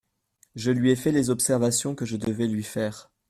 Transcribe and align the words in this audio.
Je 0.55 0.71
lui 0.71 0.89
ai 0.89 0.95
fait 0.95 1.11
les 1.11 1.29
observations 1.29 1.93
que 1.93 2.05
je 2.07 2.17
devais 2.17 2.47
lui 2.47 2.63
faire… 2.63 3.11